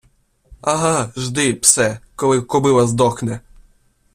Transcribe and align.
ага 0.61 1.11
жди, 1.17 1.53
псе, 1.59 1.99
коли 2.15 2.41
кобила 2.41 2.87
здохне 2.87 3.39